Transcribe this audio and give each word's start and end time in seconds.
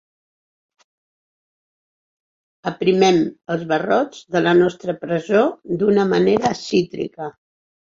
Aprimem 2.71 3.21
els 3.57 3.67
barrots 3.73 4.25
de 4.37 4.43
la 4.47 4.55
nostra 4.63 4.99
presó 5.07 5.45
d'una 5.85 6.09
manera 6.17 6.55
cítrica. 6.65 7.33